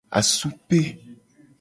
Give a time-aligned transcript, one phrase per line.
[0.19, 0.81] Asupe.